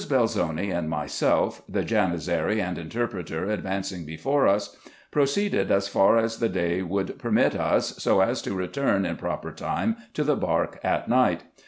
[0.09, 4.75] Belzoni and myself (the Janizary and interpreter advancing before us)
[5.11, 9.51] proceeded as far as the day would permit us, so as to return in proper
[9.51, 11.43] time to the bark at night.